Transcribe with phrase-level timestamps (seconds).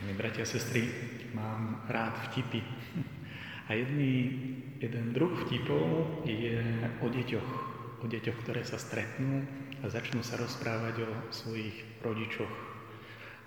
[0.00, 0.88] Milí bratia a sestry,
[1.36, 2.64] mám rád vtipy.
[3.68, 4.32] A jedný,
[4.80, 6.56] jeden druh vtipov je
[7.04, 7.50] o deťoch.
[8.00, 9.44] O deťoch, ktoré sa stretnú
[9.84, 12.48] a začnú sa rozprávať o svojich rodičoch.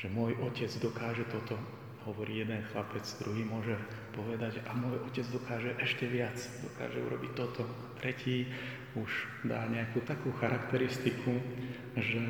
[0.00, 1.60] Že môj otec dokáže toto,
[2.08, 3.76] hovorí jeden chlapec, druhý môže
[4.16, 7.68] povedať a môj otec dokáže ešte viac, dokáže urobiť toto.
[8.00, 8.48] Tretí
[8.96, 9.10] už
[9.44, 11.44] dá nejakú takú charakteristiku,
[11.92, 12.24] že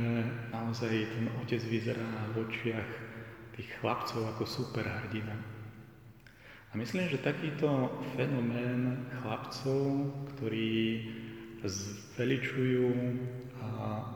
[0.50, 3.06] naozaj ten otec vyzerá v očiach
[3.58, 5.34] tých chlapcov ako superhrdina.
[6.70, 11.10] A myslím, že takýto fenomén chlapcov, ktorí
[11.66, 12.86] zveličujú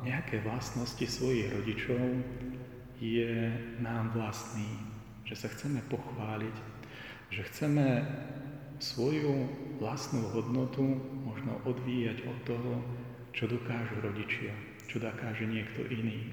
[0.07, 2.23] nejaké vlastnosti svojich rodičov,
[3.03, 3.51] je
[3.83, 4.69] nám vlastný.
[5.27, 6.57] Že sa chceme pochváliť,
[7.35, 8.07] že chceme
[8.79, 9.49] svoju
[9.83, 10.87] vlastnú hodnotu
[11.27, 12.73] možno odvíjať od toho,
[13.33, 14.55] čo dokážu rodičia,
[14.87, 16.31] čo dokáže niekto iný.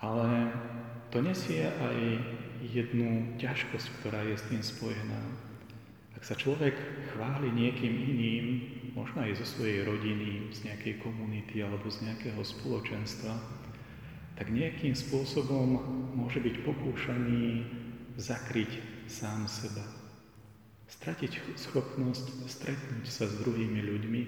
[0.00, 0.52] Ale
[1.10, 1.98] to nesie aj
[2.60, 5.20] jednu ťažkosť, ktorá je s tým spojená.
[6.16, 6.74] Ak sa človek
[7.12, 8.46] chváli niekým iným,
[8.96, 13.36] možno aj zo svojej rodiny, z nejakej komunity alebo z nejakého spoločenstva,
[14.36, 15.80] tak nejakým spôsobom
[16.16, 17.64] môže byť pokúšaný
[18.16, 19.84] zakryť sám seba.
[20.88, 24.22] Stratiť schopnosť stretnúť sa s druhými ľuďmi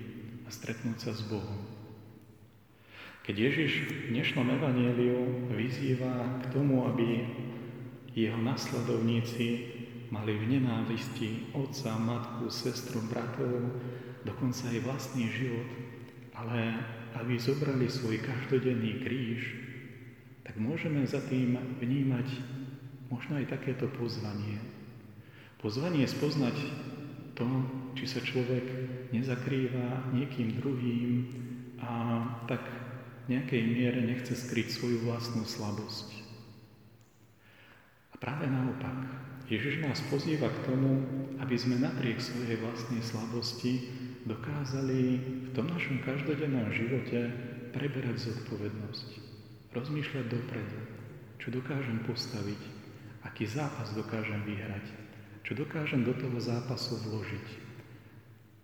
[0.44, 1.77] a stretnúť sa s Bohom.
[3.28, 7.28] Keď Ježiš v dnešnom evaníliu vyzýva k tomu, aby
[8.16, 9.68] jeho nasledovníci
[10.08, 13.68] mali v nenávisti otca, matku, sestru, bratov,
[14.24, 15.68] dokonca aj vlastný život,
[16.32, 16.72] ale
[17.20, 19.60] aby zobrali svoj každodenný kríž,
[20.40, 21.52] tak môžeme za tým
[21.84, 22.32] vnímať
[23.12, 24.56] možno aj takéto pozvanie.
[25.60, 26.56] Pozvanie spoznať
[27.36, 27.44] to,
[27.92, 28.64] či sa človek
[29.12, 31.28] nezakrýva niekým druhým
[31.76, 32.87] a tak
[33.28, 36.08] nejakej miere nechce skryť svoju vlastnú slabosť.
[38.12, 39.04] A práve naopak,
[39.48, 41.04] Ježiš nás pozýva k tomu,
[41.40, 43.88] aby sme napriek svojej vlastnej slabosti
[44.28, 45.00] dokázali
[45.48, 47.32] v tom našom každodennom živote
[47.72, 49.08] preberať zodpovednosť,
[49.72, 50.78] rozmýšľať dopredu,
[51.40, 52.60] čo dokážem postaviť,
[53.24, 54.84] aký zápas dokážem vyhrať,
[55.44, 57.67] čo dokážem do toho zápasu vložiť,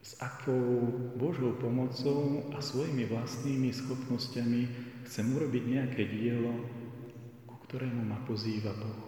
[0.05, 0.85] s akou
[1.17, 4.63] Božou pomocou a svojimi vlastnými schopnosťami
[5.09, 6.53] chcem urobiť nejaké dielo,
[7.49, 9.01] ku ktorému ma pozýva Boh.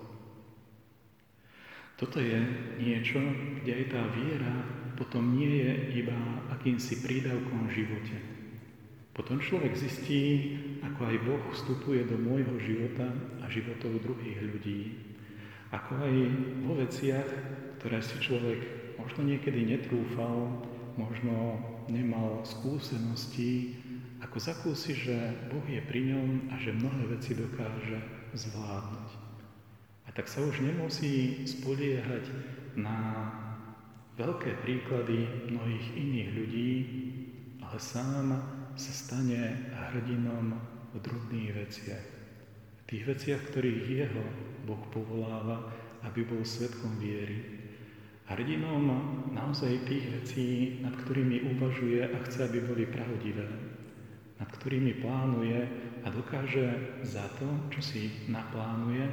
[2.00, 2.40] Toto je
[2.80, 3.20] niečo,
[3.60, 4.56] kde aj tá viera
[4.96, 6.16] potom nie je iba
[6.56, 8.16] akýmsi prídavkom v živote.
[9.12, 13.12] Potom človek zistí, ako aj Boh vstupuje do môjho života
[13.44, 14.80] a životov druhých ľudí.
[15.72, 16.14] Ako aj
[16.64, 17.28] vo veciach,
[17.80, 18.60] ktoré si človek
[18.96, 20.64] možno niekedy netrúfal,
[20.96, 23.76] možno nemal skúsenosti,
[24.20, 25.16] ako zakúsi, že
[25.52, 28.00] Boh je pri ňom a že mnohé veci dokáže
[28.32, 29.08] zvládnuť.
[30.04, 32.24] A tak sa už nemusí spoliehať
[32.80, 33.28] na
[34.16, 36.72] veľké príklady mnohých iných ľudí,
[37.60, 38.26] ale sám
[38.76, 40.56] sa stane hrdinom
[40.92, 42.06] v drobných veciach.
[42.80, 44.24] V tých veciach, ktorých jeho
[44.64, 45.68] Boh povoláva,
[46.06, 47.65] aby bol svetkom viery,
[48.26, 48.82] hrdinom
[49.30, 50.48] naozaj tých vecí,
[50.82, 53.46] nad ktorými uvažuje a chce, aby boli pravdivé,
[54.42, 55.58] nad ktorými plánuje
[56.02, 59.06] a dokáže za to, čo si naplánuje,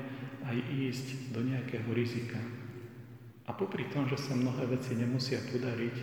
[0.44, 2.42] aj ísť do nejakého rizika.
[3.46, 5.96] A popri tom, že sa mnohé veci nemusia podariť,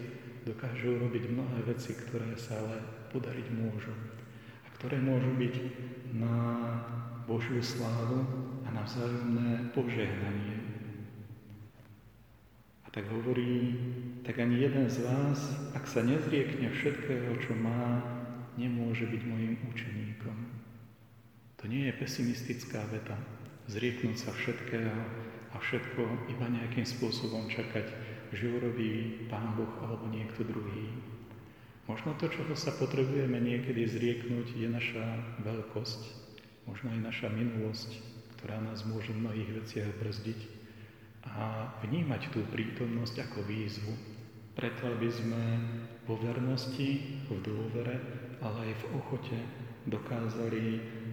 [0.47, 2.79] dokážu robiť mnohé veci, ktoré sa ale
[3.13, 3.93] podariť môžu.
[4.65, 5.55] A ktoré môžu byť
[6.17, 6.37] na
[7.27, 8.25] Božiu slávu
[8.65, 10.70] a na vzájomné požehnanie
[12.91, 13.79] tak hovorí,
[14.27, 15.39] tak ani jeden z vás,
[15.79, 18.03] ak sa nezriekne všetkého, čo má,
[18.59, 20.37] nemôže byť mojim učeníkom.
[21.63, 23.15] To nie je pesimistická veta.
[23.71, 24.99] Zrieknúť sa všetkého
[25.55, 26.03] a všetko
[26.35, 27.87] iba nejakým spôsobom čakať,
[28.35, 30.91] že urobí Pán Boh alebo niekto druhý.
[31.87, 35.07] Možno to, čo sa potrebujeme niekedy zrieknúť, je naša
[35.43, 36.01] veľkosť,
[36.67, 37.91] možno aj naša minulosť,
[38.39, 40.60] ktorá nás môže v mnohých veciach brzdiť
[41.85, 43.93] vnímať tú prítomnosť ako výzvu,
[44.57, 45.43] preto aby sme
[46.05, 47.97] vo vernosti, v dôvere,
[48.43, 49.39] ale aj v ochote
[49.87, 50.65] dokázali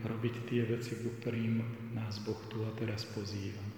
[0.03, 1.61] robiť tie veci, ku ktorým
[1.95, 3.76] nás Boh tu a teraz pozýva.